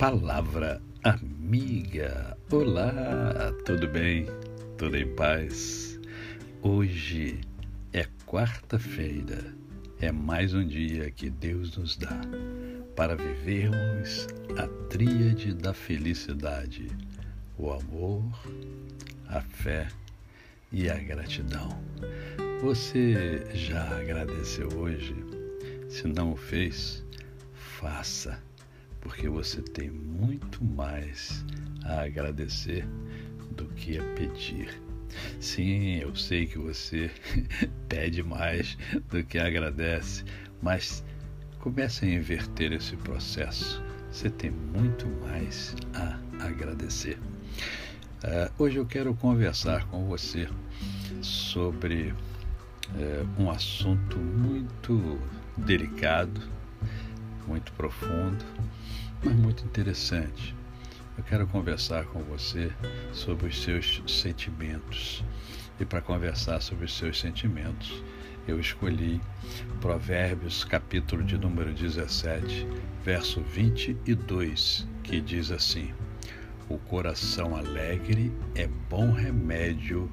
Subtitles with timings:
[0.00, 2.34] Palavra amiga.
[2.50, 4.24] Olá, tudo bem?
[4.78, 6.00] Tudo em paz?
[6.62, 7.38] Hoje
[7.92, 9.54] é quarta-feira.
[10.00, 12.18] É mais um dia que Deus nos dá
[12.96, 14.26] para vivermos
[14.56, 16.88] a tríade da felicidade:
[17.58, 18.24] o amor,
[19.28, 19.86] a fé
[20.72, 21.78] e a gratidão.
[22.62, 25.14] Você já agradeceu hoje?
[25.90, 27.04] Se não o fez,
[27.52, 28.40] faça
[29.00, 31.44] porque você tem muito mais
[31.84, 32.86] a agradecer
[33.56, 34.80] do que a pedir.
[35.40, 37.10] Sim, eu sei que você
[37.88, 38.76] pede mais
[39.08, 40.24] do que agradece,
[40.62, 41.04] mas
[41.58, 43.82] comece a inverter esse processo.
[44.10, 47.18] Você tem muito mais a agradecer.
[48.22, 50.48] Uh, hoje eu quero conversar com você
[51.22, 52.12] sobre
[52.94, 55.18] uh, um assunto muito
[55.56, 56.40] delicado,
[57.46, 58.44] muito profundo,
[59.22, 60.54] mas muito interessante.
[61.18, 62.72] Eu quero conversar com você
[63.12, 65.22] sobre os seus sentimentos.
[65.78, 68.02] E para conversar sobre os seus sentimentos,
[68.48, 69.20] eu escolhi
[69.80, 72.66] Provérbios, capítulo de número 17,
[73.04, 75.92] verso 22, que diz assim:
[76.68, 80.10] O coração alegre é bom remédio,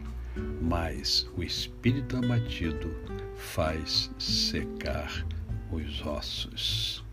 [0.61, 2.93] mas o espírito abatido
[3.35, 5.25] faz secar
[5.71, 7.03] os ossos.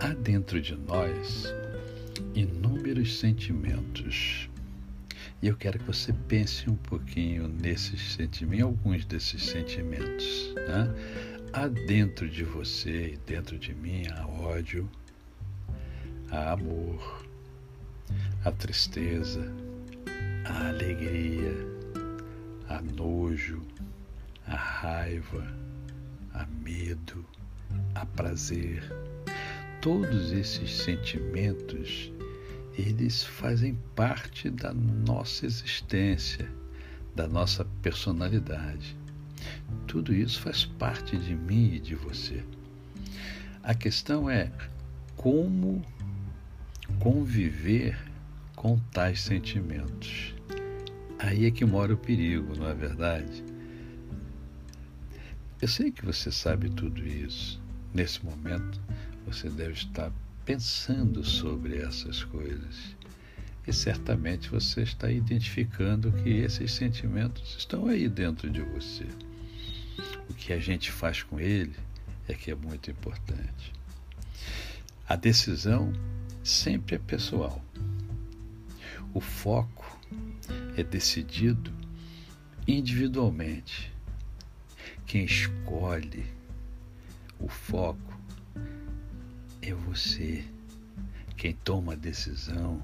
[0.00, 1.52] Há dentro de nós
[2.34, 4.48] inúmeros sentimentos.
[5.40, 10.52] E eu quero que você pense um pouquinho nesses sentimentos, em alguns desses sentimentos.
[10.54, 10.94] Né?
[11.52, 14.88] Há dentro de você e dentro de mim há ódio,
[16.30, 17.24] há amor,
[18.44, 19.52] há tristeza,
[20.44, 21.54] há alegria,
[22.68, 23.62] há nojo,
[24.46, 25.46] há raiva,
[26.34, 27.24] há medo,
[27.94, 28.82] há prazer
[29.80, 32.12] todos esses sentimentos,
[32.76, 36.50] eles fazem parte da nossa existência,
[37.14, 38.96] da nossa personalidade.
[39.86, 42.44] Tudo isso faz parte de mim e de você.
[43.62, 44.50] A questão é
[45.16, 45.82] como
[46.98, 47.98] conviver
[48.56, 50.34] com tais sentimentos.
[51.18, 53.44] Aí é que mora o perigo, não é verdade?
[55.60, 57.60] Eu sei que você sabe tudo isso.
[57.92, 58.80] Nesse momento,
[59.28, 60.10] você deve estar
[60.46, 62.96] pensando sobre essas coisas.
[63.66, 69.06] E certamente você está identificando que esses sentimentos estão aí dentro de você.
[70.30, 71.76] O que a gente faz com ele
[72.26, 73.74] é que é muito importante.
[75.06, 75.92] A decisão
[76.42, 77.62] sempre é pessoal.
[79.12, 80.00] O foco
[80.74, 81.70] é decidido
[82.66, 83.92] individualmente.
[85.04, 86.24] Quem escolhe
[87.38, 88.07] o foco
[89.70, 90.44] é você.
[91.36, 92.82] Quem toma a decisão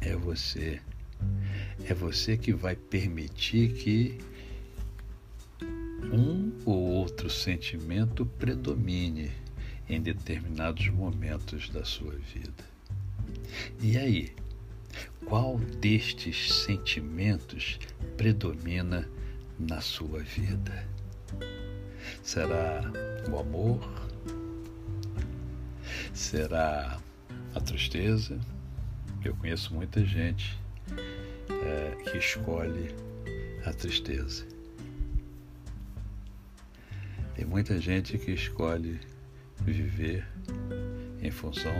[0.00, 0.80] é você.
[1.84, 4.18] É você que vai permitir que
[6.12, 9.32] um ou outro sentimento predomine
[9.88, 12.64] em determinados momentos da sua vida.
[13.80, 14.32] E aí,
[15.26, 17.78] qual destes sentimentos
[18.16, 19.08] predomina
[19.58, 20.86] na sua vida?
[22.22, 22.82] Será
[23.30, 24.07] o amor?
[26.18, 27.00] Será
[27.54, 28.38] a tristeza.
[29.24, 30.58] Eu conheço muita gente
[31.48, 32.94] é, que escolhe
[33.64, 34.44] a tristeza.
[37.34, 39.00] Tem muita gente que escolhe
[39.60, 40.26] viver
[41.22, 41.72] em função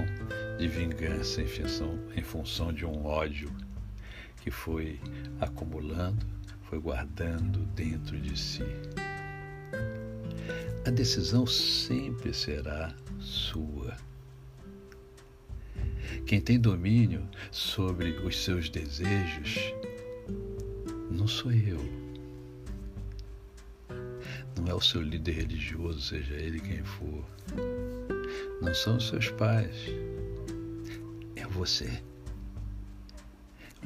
[0.56, 3.50] de vingança, em função, em função de um ódio
[4.41, 5.00] que foi
[5.41, 6.25] acumulando,
[6.62, 8.62] foi guardando dentro de si.
[10.87, 13.97] A decisão sempre será sua.
[16.28, 19.72] Quem tem domínio sobre os seus desejos
[21.11, 21.81] não sou eu.
[24.55, 27.25] Não é o seu líder religioso, seja ele quem for.
[28.61, 29.75] Não são os seus pais.
[31.35, 32.02] É você.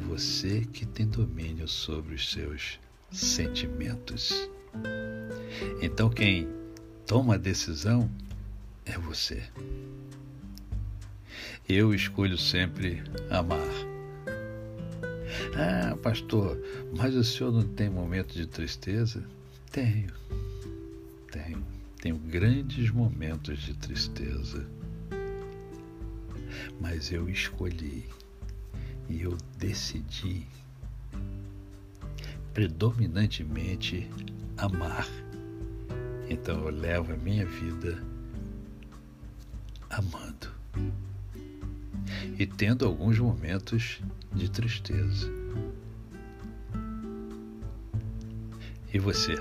[0.09, 2.81] Você que tem domínio sobre os seus
[3.13, 4.51] sentimentos.
[5.81, 6.49] Então, quem
[7.07, 8.11] toma a decisão
[8.85, 9.45] é você.
[11.69, 13.61] Eu escolho sempre amar.
[15.57, 16.59] Ah, pastor,
[16.97, 19.25] mas o senhor não tem momentos de tristeza?
[19.71, 20.13] Tenho,
[21.31, 21.73] tenho.
[22.03, 24.67] Tenho grandes momentos de tristeza.
[26.81, 28.05] Mas eu escolhi
[29.09, 30.45] e eu decidi
[32.53, 34.11] predominantemente
[34.59, 35.07] amar.
[36.29, 38.03] Então eu levo a minha vida
[39.89, 40.51] amando.
[42.43, 44.01] E tendo alguns momentos
[44.35, 45.33] de tristeza.
[48.93, 49.37] E você?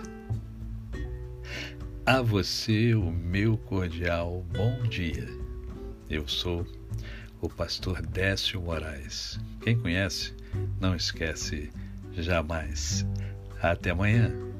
[2.06, 5.28] A você o meu cordial bom dia.
[6.12, 6.64] Eu sou
[7.42, 9.40] o pastor Décio Moraes.
[9.64, 10.36] Quem conhece,
[10.80, 11.72] não esquece
[12.14, 13.04] jamais.
[13.60, 14.51] Até amanhã.